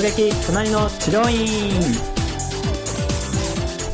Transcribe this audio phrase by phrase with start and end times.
[0.00, 1.78] 突撃隣の治療院。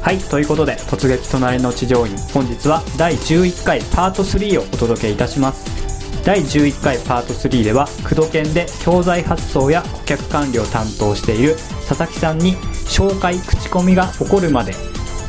[0.00, 2.16] はいということで突撃隣の地上院。
[2.32, 6.24] 本日は第11回パート3をお届けいたします。
[6.24, 11.56] 第11回パート3では工藤研で教材発送や顧客管理を担当している
[11.88, 12.54] 佐々木さんに
[12.86, 14.74] 紹介口コミが起こるまで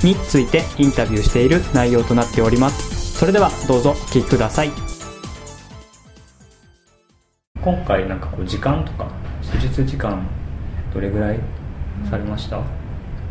[0.04, 3.18] についてインタビューしている内容となっております。
[3.18, 4.70] それではどうぞお聞きください。
[7.64, 9.10] 今回なんかこう時間とか
[9.42, 10.37] 施術時間
[10.94, 11.40] どれぐらい
[12.10, 12.62] されました、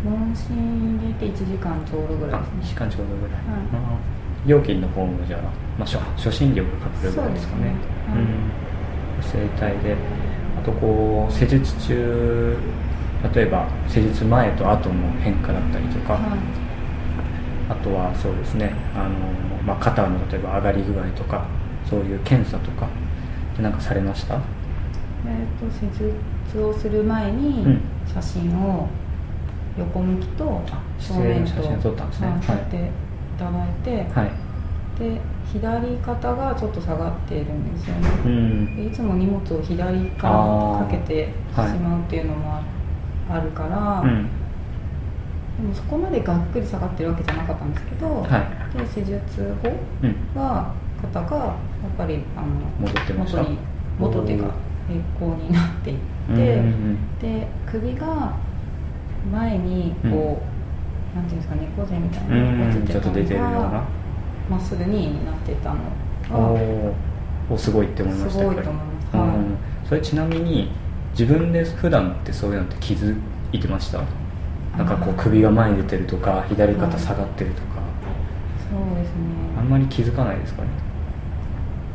[0.05, 2.60] 問診入れて1時間ちょうどぐらいあですね。
[2.62, 3.38] 1時間ちょうどぐらい、は
[4.46, 4.48] い。
[4.48, 5.41] 料金の方もじゃあ、
[5.79, 7.73] まあ、初初診料がかかるぐらいですかね。
[9.20, 9.96] 整体で
[10.60, 12.56] あとこう施術中
[13.34, 16.23] 例えば施術前と後の変化だったりとか、はい。
[17.68, 19.15] あとはそうですねあの、
[19.65, 21.46] まあ、肩の例えば上がり具合とか
[21.88, 22.88] そういう検査とか
[23.60, 24.37] なんかされました？
[24.37, 24.41] えー、
[25.59, 26.12] と施術
[26.63, 27.81] をする前にうん。
[28.07, 28.89] 写真を
[29.77, 32.91] 横向きとあ正面と撮ってい
[33.37, 34.30] ただいて、はい。
[34.99, 35.21] で
[35.53, 38.77] 左肩がちょっと下がっているんですようね、ん。
[38.77, 42.63] でいつも荷物を左からかけてしはいまうっていうのもあ
[43.29, 44.29] あるから、うん。
[45.60, 48.38] でもそこまでがっくり下がってるわけじゃなかったんですけど、は
[48.75, 48.79] い。
[48.79, 49.69] で施術後
[50.03, 50.41] うん。
[50.41, 50.73] は
[51.03, 52.47] 肩がやっぱりあの
[52.81, 53.38] 戻ってました。
[53.43, 53.59] 元に
[53.99, 54.55] 元っていうか
[54.88, 58.35] 平行になっていって、うんうんで首が
[59.32, 60.43] 前にこ
[61.15, 62.87] う、なんていうんですか猫背みたいうんなうん。
[62.87, 63.85] ちょっと出てるような。
[64.50, 65.81] まっすぐになってたの
[66.31, 66.93] おがー。
[67.50, 69.28] おすごいって思いましたすごいと思います、はい。
[69.28, 69.56] うん
[69.88, 70.71] それちなみに
[71.12, 73.16] 自分で普段ってそういうのって気づ
[73.53, 74.00] いてました？
[74.77, 77.66] なんかこう首が前に出てるとか左肩下がってるとか。
[78.69, 79.15] そうですね。
[79.56, 80.69] あんまり気づかないですかね？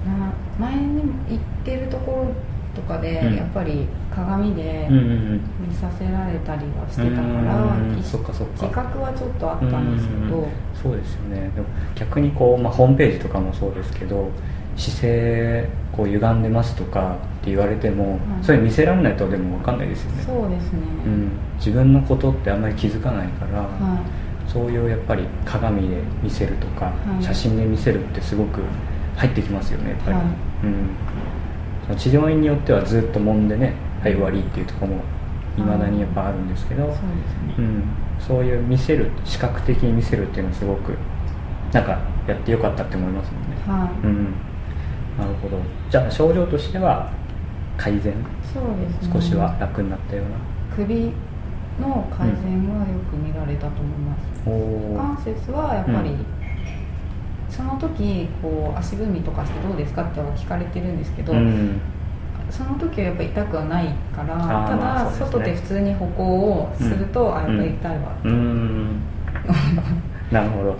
[0.07, 2.33] な前に行ってるとこ
[2.75, 3.35] ろとかで、うん。
[3.35, 7.97] やっぱり鏡で見させられたりはしてうんたから、うん。
[7.97, 8.53] いそっかそっか。
[8.63, 10.47] 自覚はちょっとあったんですけど、うん
[10.81, 11.51] そうですよね。
[11.53, 14.29] でも逆にこう、まあ、ホームページとかもそうですけど
[14.75, 18.19] 姿勢こう歪んでますとかって言われても、はい。
[18.41, 20.23] それ見せられないとでも分かんないですよね。
[20.23, 24.03] そうですね、うん、自分のことってあんまり気づかないから、は
[24.47, 27.23] そういうやっぱり鏡で見せるとか、はい。
[27.23, 28.61] 写真で見せるってすごく
[29.15, 30.25] 入ってきますよねやっぱり、はい。
[31.91, 35.03] うん、治療院によってはずっと揉んでねはい終わりっていうところも
[35.57, 36.95] いまだにやっぱあるんですけど、ね、
[37.57, 37.83] うん、
[38.19, 40.97] そういう見せる視覚的に見せるっていうのはすごく
[41.71, 44.23] なんかやってよかったって思いますもんね、はい、うん、
[45.17, 45.59] なるほど。
[45.89, 47.11] じゃあ症状としては
[47.77, 48.13] 改善？
[48.53, 49.13] そうですね。
[49.13, 50.31] 少しは楽になったような、
[50.75, 51.11] 首
[51.79, 56.25] の改善はよく見られたと思います、お股関節はやっぱり、うん。
[57.49, 61.81] その時こう足踏みとかしてどうですかっては聞かれてるんですけど、うん
[62.51, 64.35] その時はやっぱ痛くはないから
[64.67, 68.99] ただ、外で普通に歩行をすると、あやっぱり痛いわうーん。
[70.31, 70.77] なるほど、はい。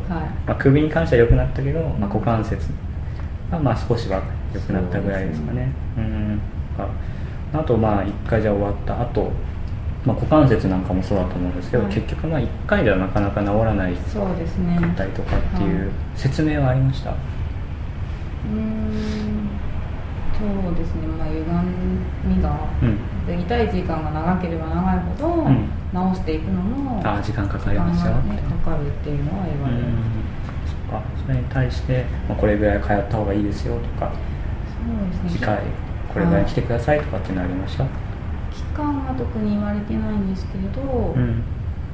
[0.47, 2.69] まあ、首に関しては良くなったけど、まあ、股関節
[3.51, 4.21] がまあ少しは
[4.53, 5.71] 良くなったぐらいですかね。
[5.97, 6.39] うん。
[6.77, 6.87] あ
[7.59, 9.31] あとまあ1回じゃ終わった後、
[10.05, 11.93] まあ股関節なんかもそうだと思うんですけど、はい。
[11.93, 14.77] 結局まあ1回ではなかなか治らないそうですね。
[14.79, 15.89] かったりとかっていうはい。
[16.15, 18.80] 説明はありました、うーん
[20.41, 21.05] そうですね。
[21.05, 21.45] まあ歪
[22.25, 22.97] みが、うん。
[23.27, 25.69] で痛い時間が長ければ長いほど、うん。
[25.93, 28.13] 直していくのもああ時間かかりますよ。
[28.13, 29.93] が、ね、かかるっていうのは言われる、うん。
[30.65, 31.03] そっか。
[31.23, 35.39] それに対して、まあ、これぐらい通った方がいいですよとかそうですね。
[35.39, 35.59] 次回
[36.11, 37.85] これぐらい来てくださいとかっていうのありました、
[38.51, 41.43] 期間は特に言われてないんですけれど、うん。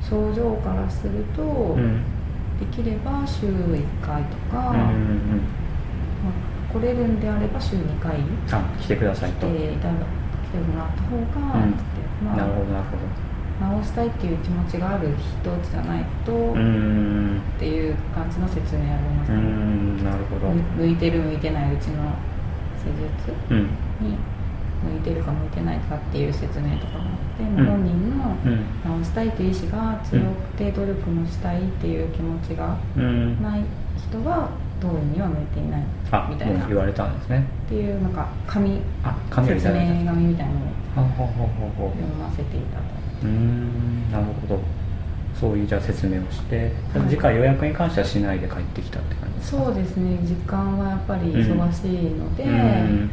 [0.01, 2.01] 症状からすると、うん。
[2.59, 4.85] できれば週1回とか、うんうんうん。
[4.85, 5.56] まあ
[6.79, 11.73] 来れるんであれば週2回来てくださいと、ていただ来てもらった方が、うん。
[12.23, 12.97] まあなるほどなるほ
[13.81, 20.53] 治したいっていう気持ちがある人じゃないと、っんていう感じの説明ありましたね、んなるほど。
[20.53, 22.13] む向いてる向いてないうちの
[22.77, 22.93] 施
[23.25, 23.63] 術うん。
[23.99, 24.15] に
[24.83, 29.01] 向いてるか向いてないかっていう説明とかもあって、ん本人のうん。
[29.03, 33.61] 治したいという意思が強くて努力もしたいっていう気持ちがうんない
[33.97, 36.65] 人は当院には向いていないあみたいな。
[36.67, 37.43] 言われたんですね。
[37.67, 44.59] ていうなんか紙あ紙説明紙みたいなのを読ませていただいてうーんなるほど。
[45.39, 49.65] そういうじゃあ説明をしてただ次回予約に関してはしないで帰ってきたって感じですか？
[49.65, 50.17] そうですね。
[50.25, 53.09] 時間はやっぱり忙しいので、うん。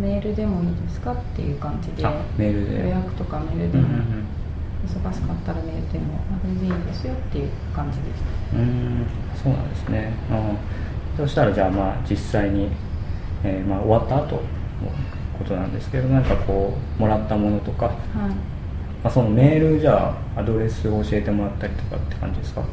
[0.00, 2.06] メールでもいいですかっていう感じで。
[2.06, 2.80] あメールで。
[2.82, 3.88] 予約とかメールでも。
[3.88, 4.24] うんうん。
[4.84, 8.22] 忙しかったらメールでもあ全然いいですよっていう感じでし
[8.52, 8.58] た。
[8.58, 9.06] うん
[9.42, 10.12] そうなんですね、
[11.18, 12.68] うん、そしたらじゃあまあ実際に、
[13.42, 14.42] えーまあ、終わった後の
[15.38, 17.96] ことなんですけどなんかこうもらったものとかはい。
[19.02, 22.62] あ、そのメールじゃあアドレスを教えてもらったりとかって感じですか？
[22.62, 22.64] あ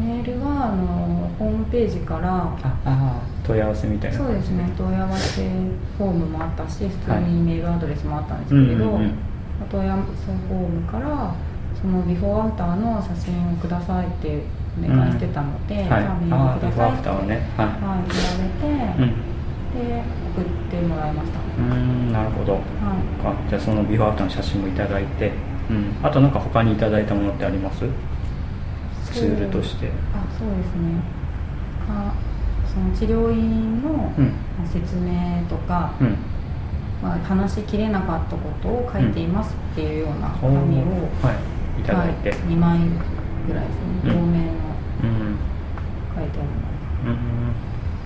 [0.00, 4.72] メールはあのホームページからああ問い合わせみたいなそうですね。
[4.76, 9.12] 問い合わせフォームもあったし普通にメールアドレスもあったんですけれど、うんうんうん。
[9.70, 11.34] 問い合わせフォームから
[11.80, 14.42] そのビフォーアフターの写真をくださいって
[14.78, 17.42] お願いしてたので、はい、じゃあメーああビフォーアルくださいってフターをね。
[17.56, 19.14] ははい、言われて、い、うん
[19.74, 20.02] で
[20.34, 22.12] 送ってもらいました、うーん。
[22.12, 22.52] なるほど。
[22.54, 22.62] はい。
[23.22, 25.32] かじゃあそのビフォーアフターの写真もいただいて、
[25.70, 27.84] うん、あとなんか他にいただいたものってあります？
[29.12, 29.90] ツールとして。
[30.12, 31.00] あそうですね。
[31.86, 32.14] か
[32.72, 34.12] その治療院の
[34.72, 36.16] 説明とか、うん。
[37.02, 40.54] まあ、話しきれなかったことを書いていますっていうような紙を、
[41.22, 41.32] は
[41.76, 41.80] い。
[41.80, 42.78] いただいて、はい、2枚
[43.46, 43.82] ぐらいですね。
[44.04, 44.10] うん。
[44.10, 44.63] 透明の
[46.24, 46.30] うん。
[46.30, 46.48] 書いてある
[47.06, 47.54] うん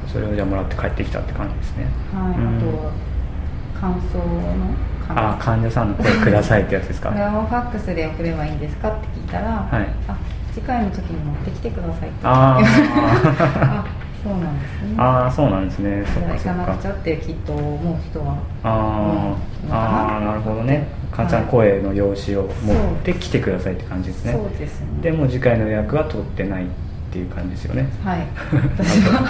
[0.09, 1.87] それをじゃあもらって帰ってきたって感じですね。
[2.15, 2.57] のはい、うん。
[2.57, 2.93] あとは
[3.81, 4.25] 感想の
[5.07, 7.11] 紙ああ患者さんの声くださいってやつですか？
[7.13, 9.87] これをファックスで送ればいいんですかって聞いたら、はい。
[10.09, 10.17] あ
[10.53, 12.19] 次回の時に持ってきてくださいって。
[12.25, 13.85] あ あ
[14.25, 14.95] そうなんですね。
[14.97, 16.03] あああそうなんですね。
[16.07, 16.61] そっかそっか。
[16.61, 19.73] 行かなくちゃってきっと思う人はあー、うん。
[19.73, 20.89] ああなるほどね。
[21.13, 24.33] 患者さんの声の用紙を持ってきてくださいって感じですね。
[24.33, 24.87] そうですね。
[25.03, 26.65] でも次回の予約は取ってない。
[26.65, 26.73] って
[27.17, 27.89] いう感じですよね。
[28.05, 28.27] はい。
[28.77, 29.29] 私は。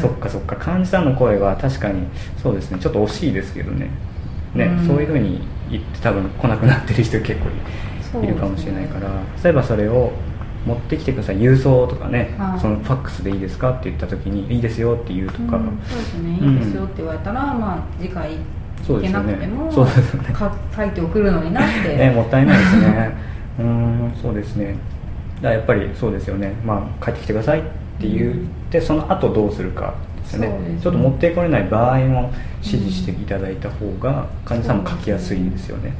[0.00, 0.56] そっかそっか。
[0.56, 2.02] 患者さんの声は確かに
[2.42, 2.78] そうですね。
[2.78, 3.88] ちょっと惜しいですけどね。
[4.54, 4.86] ね、うん。
[4.86, 5.40] そういうふうに
[5.70, 7.40] 言って多分来なくなってる人結
[8.12, 9.08] 構いるかもしれないから、
[9.42, 10.12] 例えばそれを
[10.66, 12.60] 持ってきてください郵送とかね、はい。
[12.60, 15.78] そのファックスでいいですかって言った時にいいですよって言うとか、うん。
[15.86, 16.38] そうですね。
[16.40, 16.54] うん。
[16.54, 19.32] いいですよって言われたら、まあ次回行けそうですよね。
[19.32, 20.34] なくてもそうですよね。
[20.34, 23.10] か書いて送るのになって、 ね、もったいないですね。
[23.58, 24.76] うーんそうですね
[25.42, 26.54] だやっぱりそうですよね。
[26.64, 27.62] まあ帰ってきてくださいっ
[28.00, 28.34] て言っ
[28.70, 30.48] て、その後どうするかですよね。
[30.48, 30.80] ね。
[30.80, 35.94] ちょっと持ってこれない場合も指示していただいた方が患者さんも書きやすいですよね、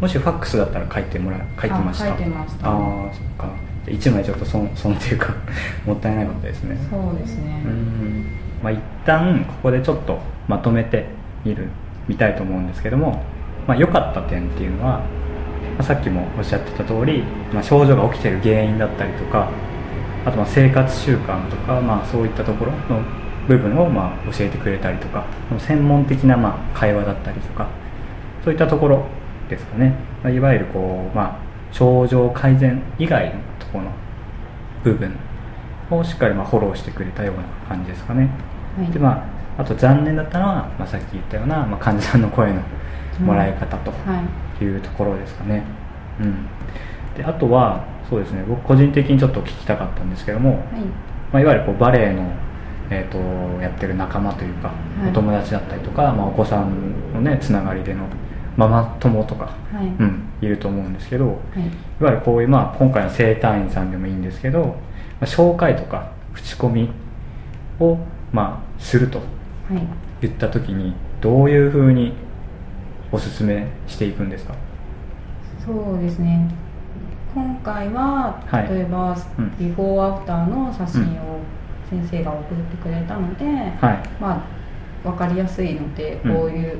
[0.00, 2.68] もしファックスだったら書いてもら書いてましたあ書いてました。
[2.68, 3.68] ああそっか。
[3.86, 5.34] 1枚ちょっと損 損っていうか
[5.86, 6.76] もったいなかったですね。
[6.90, 8.26] そうですね、うん。
[8.62, 11.06] まあ、一旦ここでちょっとまとめて
[11.44, 11.68] みる
[12.06, 13.22] 見たいと思うんですけども、
[13.66, 15.02] まあ、良かった点っていうのは、
[15.76, 17.22] まあさっきもおっしゃってた通り、
[17.52, 19.50] まあ、症状が起きてる原因だったりとか
[20.24, 23.02] あとまあ生活習慣とか、まあ、そういったところの
[23.46, 25.26] 部分をまあ教えてくれたりとか
[25.58, 27.68] 専門的なまあ会話だったりとか
[28.44, 29.06] そういったところ
[29.48, 31.38] ですかね、まあ、いわゆるこう、まあ、
[31.72, 33.92] 症状改善以外のところの
[34.84, 35.16] 部分
[35.90, 38.28] をしっかりまあフォローしてくれたような感じですかね、
[38.76, 38.92] はい。
[38.92, 39.24] でま
[39.56, 42.60] ああと残念だったのは、まあ、さっき言ったような、まあ、患者さんの声の
[43.20, 43.90] もらい方と。
[43.90, 45.64] はいいうところですかね、
[46.20, 46.46] うん、
[47.16, 48.42] であとはそうですね。
[48.48, 50.60] 僕個人的にちょっと聞きたかったんですけども、はい。
[51.30, 52.32] まあ、いわゆるこうバレエの、
[52.90, 53.18] えー、と
[53.62, 55.10] やってる仲間というか、はい。
[55.10, 58.06] お友達だったりとか、まあ、お子さんのねつながりでの
[58.56, 61.36] ママ友とか、はい、うん、いると思うんですけどはい。
[61.36, 64.74] いわゆるこういう、まあ、今回の整体院さんでもいいんですけど、ま
[65.20, 66.88] あ、紹介とか口コミ
[67.78, 67.98] を、
[68.32, 69.24] まあ、するとは
[69.76, 69.82] い。
[70.22, 72.14] 言った時にどういうふうに
[73.10, 74.54] おすすめしていくんですか？
[75.64, 76.48] そうですね。
[77.34, 78.68] 今回は、はい。
[78.68, 79.58] 例えば、うん。
[79.58, 81.40] ビフォーアフターの写真を
[81.88, 84.08] 先生が送ってくれたので、はい。
[84.20, 84.44] ま
[85.04, 86.34] あ分かりやすいのでうん。
[86.34, 86.78] こういう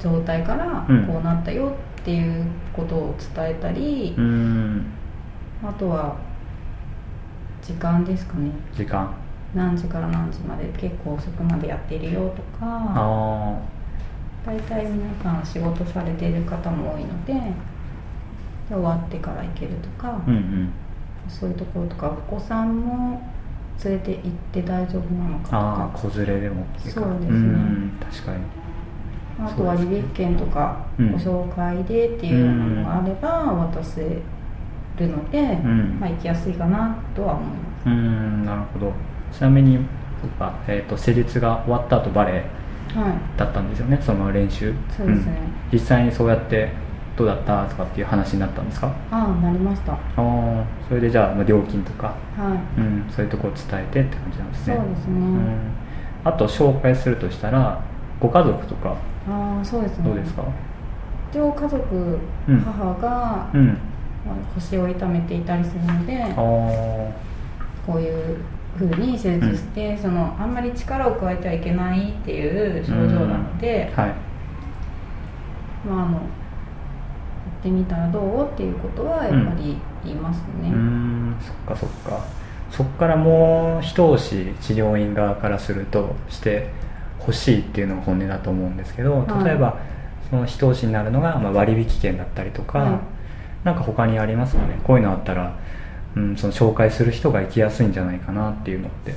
[0.00, 1.04] 状態からうん。
[1.06, 4.84] こうなったよっていうことを伝えたりうー、ん。
[5.62, 6.16] あとは
[7.62, 8.50] 時間ですかね。
[8.74, 9.12] 時間。
[9.54, 12.62] 何時から何時まで結構遅くまでやっているよとか。
[12.62, 13.58] あ
[14.44, 20.72] 大体皆さん仕事されている方も多いのでで終わってから行けるとか、あうんうん。
[21.28, 23.20] そういうところとかお子さんも
[23.84, 26.08] 連れて行って大丈夫なのかとか。
[26.10, 27.00] 子連れでもいいか。
[27.00, 27.38] そうですね。
[27.38, 28.38] ん確かに。
[29.42, 31.12] あと割引券とかうん。
[31.12, 33.28] ご紹介でっていうようなのがあれば
[33.72, 34.02] 渡せ
[34.98, 35.98] るので、ん。
[35.98, 37.86] まあ、行きやすいかなとは思います。
[37.86, 38.92] うーんなるほど。
[39.32, 39.78] ちなみに
[40.20, 42.59] そっか、えー、と施術が終わった後バレエはい
[43.36, 44.74] だったんですよねその練習。
[44.96, 45.32] そうですね。
[45.32, 45.36] ん。
[45.72, 46.72] 実際にそうやって
[47.16, 48.92] どうだったとかっていう話になったんですか？
[49.10, 49.92] ああなりました。
[49.92, 52.14] はああそれでじゃあまあ料金とか、
[52.76, 52.80] い。
[52.80, 54.76] うん、そういうところを伝えてって感じなんですね。
[54.76, 55.14] そうですね。
[55.20, 55.72] ん、
[56.24, 57.82] あと紹介するとしたら
[58.18, 58.96] ご家族とか
[59.28, 60.04] ああそうですね。
[60.04, 60.44] どうですか、
[61.30, 62.18] 一応家族、
[62.48, 62.60] うん。
[62.60, 63.66] 母が、うん。
[63.68, 63.74] まあ
[64.54, 66.32] 腰を痛めていたりするのでああ。
[67.86, 68.36] こういう
[68.78, 74.14] ふうに施術して、そのあんまり力を加えてはいけないっていう症状なので、はい。
[75.88, 78.48] まああのやってみたらどう？
[78.48, 81.36] っていうことはやっぱり言いますね、ん。
[81.40, 82.24] そっかそっか。
[82.70, 86.70] そっからもう一押し治療院側からするとして
[87.18, 89.44] ほしいっていうのが本音だと思うんですけどはい。
[89.44, 89.78] 例えば
[90.30, 93.00] その一押しになるのが、まあ、割引券だったりとか、はい。
[93.64, 94.80] なんか他にありますかね？
[94.84, 95.54] こういうのあったら、
[96.16, 99.14] うん、その紹介する人が行きやすいんじゃないかなっていうのって。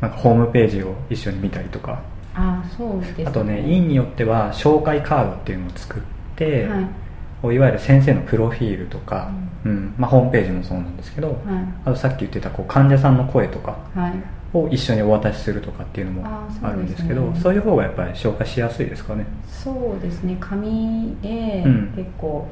[0.00, 2.02] なんかホームページを一緒に見たりとか。
[2.34, 3.24] ああそうですね。
[3.26, 6.02] あとね院によっては紹介カードっていうのを作っ
[6.36, 7.54] て、はい。
[7.54, 9.30] いわゆる先生のプロフィールとか、
[9.64, 9.94] うん。
[9.96, 11.38] まあ、ホームページもそうなんですけど、はい。
[11.84, 14.12] あとさっき言ってたこう患者さんの声とかはい。
[14.54, 19.24] を一緒にお渡しするとかっていうのもあるんですけどそういう方がやっぱり紹介しやすいですかね。
[19.48, 20.36] そうですね。
[20.40, 21.92] 紙でうん。
[21.96, 22.46] 結構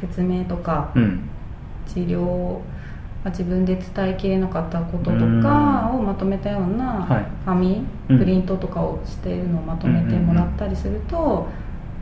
[0.00, 1.28] 説明とかうん。
[1.86, 2.58] 治療
[3.24, 5.42] まあ自分で伝えきれなかったこととうん。
[5.42, 6.70] かをまとめたようはい。
[6.78, 8.18] な紙、うん。
[8.18, 11.46] プリントとかをしているのをまとめてもらったりすると、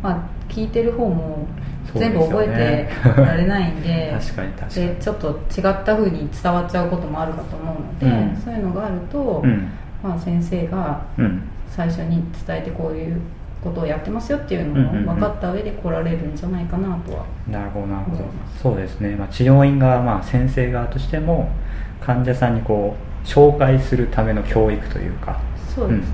[0.02, 1.46] まあ、聞いてる方も
[1.94, 4.86] 全部覚えてられないんで 確かに確かに。
[4.88, 8.36] でちょっと違った風に伝わっちゃうこともあるかと思うので、うん。
[8.36, 9.68] そういうのがあると、うん。
[10.02, 11.42] まあ、先生がうん。
[11.68, 13.20] 最初に伝えてこういう
[13.64, 18.24] ことをやってますよっていうのを分かった上で来られるんじゃないかなとは、なるほどなるほど。
[18.62, 21.48] そうですね、まあ、治療院側、まあ、先生側としても
[22.00, 22.94] 患者さんにこ
[23.24, 25.40] う紹介するための教育というか
[25.74, 26.04] そうです、ん、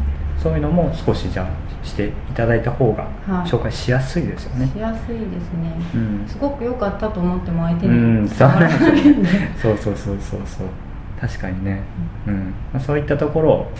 [0.40, 3.48] そういうのも少しじゃあしていただいた方がはい。
[3.48, 6.24] 紹介しやすいですよね、しやすいですね、うん。
[6.28, 8.24] すごく良かったと思っても相手うん。
[8.24, 9.28] に伝わらないんで、
[9.60, 10.66] そうそうそうそうそう。
[11.20, 11.80] 確かにね、
[12.26, 12.54] うん。
[12.72, 13.70] まあ、そういったところを、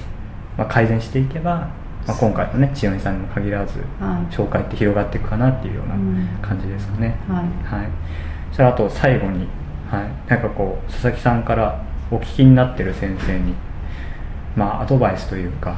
[0.59, 1.69] まあ、改善していけば、
[2.07, 4.35] まあ、今回のね千代美さんにも限らずはい。
[4.35, 6.29] 紹介って広がっていくかなっていうようなうん。
[6.43, 7.81] 感じですかね、はい。
[7.81, 7.89] はい、
[8.49, 9.47] そしたらあと最後に、
[9.91, 13.55] はい、なんかこう佐々木さんからお聞きになってる先生に
[14.57, 15.77] まあアドバイスというか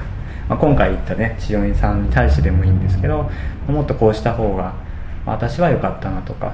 [0.48, 3.30] まあ今回言ったね千代美さんに対してでもいいんですけど
[3.68, 4.74] もっとこうした方が、
[5.24, 6.52] まあ私は良かったなとか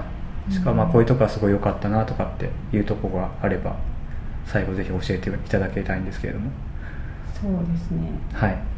[0.50, 3.75] しかもまあこういうとこはすごい良かったなとかっていうところがあれば
[4.44, 6.50] 最後ぜひ教えていただきたいんですけれども。
[7.35, 8.08] そうですね。
[8.32, 8.75] はい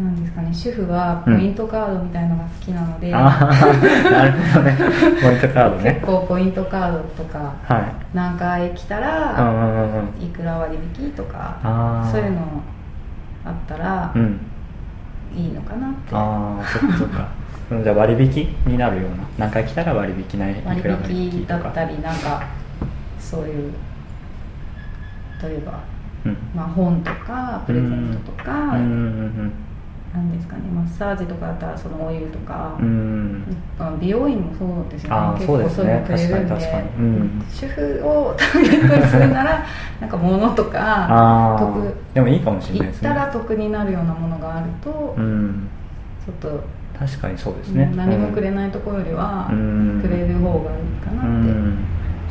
[0.00, 3.44] なんですかね主婦はポイントカードみたいのが好きなので、ああ
[4.10, 4.76] なるほどね。
[5.22, 7.52] ポイントカード結ね構ポイントカードとか。
[7.64, 7.82] はい。
[8.14, 10.24] 何回来たうんうらんうんうん。
[10.24, 12.38] いくら割引とかそういうの
[13.44, 14.40] あったらうん。
[15.34, 16.14] いいのかなって。
[16.14, 17.28] ああそっかそっか。
[17.70, 19.24] う んじゃあ割引になるような。
[19.38, 22.42] 何回来たら割引ないい割引だったりなんか
[23.18, 23.72] そういう
[25.42, 25.72] 例えば、
[26.24, 26.36] うん。
[26.54, 29.52] まあ、本とかプレゼントとか、うんうん
[30.12, 33.44] なんですかねマッサージとかだったらそのお湯とかうん。
[34.00, 35.38] 美容院もそうですよね。
[35.38, 35.76] 結構そうですね。
[35.76, 36.54] そういうのくれるんで。
[36.54, 36.88] 確かに確かに。
[36.88, 37.44] うん。
[37.48, 39.66] 主婦をターゲットにするなら
[40.00, 43.08] なんか物とか 得でもいいかもしれ行っないですね。
[43.08, 45.68] たら得になるようなものがあると、うん。
[46.26, 46.64] ちょっと、
[46.98, 47.92] 確かにそうですね。
[47.94, 50.00] 何もくれないところよりは、うん。
[50.02, 50.58] くれる方がいい
[51.04, 51.78] かなって、うん。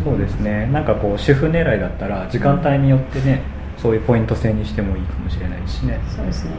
[0.03, 0.69] そうですね。
[0.73, 3.41] なんかこう主婦狙いだったら時間帯によってね
[3.77, 5.97] そういうポイント制にしてもいいかもしれないしね。
[6.07, 6.51] そうですね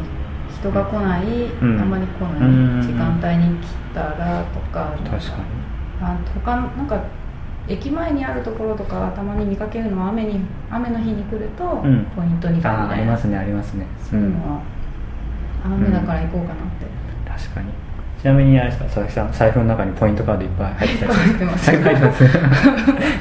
[0.61, 1.27] 人が来ない、
[1.65, 1.81] ん。
[1.81, 2.49] あまり来ない。
[2.49, 2.83] うん。
[2.83, 4.95] 時間帯に来たらとか。
[4.97, 5.61] 確かに。
[6.03, 7.03] あ他なんか
[7.69, 10.41] 駅前にあるところとかたまに見かけるのは雨に
[10.71, 12.05] 雨の日に来るとうん。
[12.17, 13.87] ポイントにあみたいな、あありますねありますね。
[13.99, 14.63] そういうのは、
[15.65, 16.87] 雨だから行こうかなって、
[17.27, 17.69] 確かに
[18.21, 18.85] ちなみにあれですか？
[18.85, 21.71] 佐々木さん財布の中にポイントカードいっぱい入ってたり入ってます。
[21.71, 22.29] 入ってます。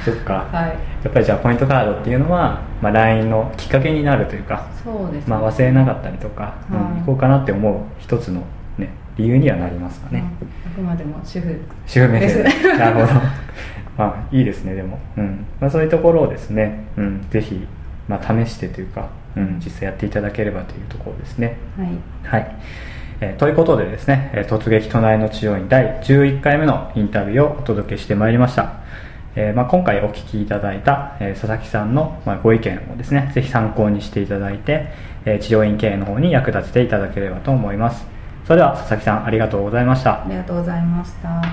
[0.03, 0.70] そっか、はい。
[1.03, 8.44] やっぱりじゃあポイントカードっていうのは、まあ、LINE のきっかけになるというか、そうですね、まあ、忘れなかったりとか、うんはい行こうかなって思う一つの、
[8.77, 10.24] ね、理由にはなりますかね、
[10.68, 11.62] あくまでも主婦。
[11.88, 12.44] 主婦目線。
[12.44, 12.68] です。
[12.68, 13.20] ねなるほど。
[13.98, 15.46] まあいいですねでも、うん。
[15.62, 17.65] まあ、そういうところをですね、うん、ぜひ、
[18.10, 21.56] まあ、試してというか、うん、実際やっていただければというところですね。
[21.77, 21.88] はい。
[22.24, 22.56] はい、
[23.21, 28.79] えーということでですね、えー突撃隣の治療院第11回目のインタビューをお届けしてまいりました、
[29.35, 34.88] えーまあ、今回お聞きいただいた、え佐々木さんの、ま、ご意見をですねぜひ参考にしていただいて、
[35.25, 38.05] え治療院経営の方に役立てていただければと思います。
[38.45, 40.23] それでは佐々木さんありがとうございました。
[40.23, 41.49] ありがとうございました。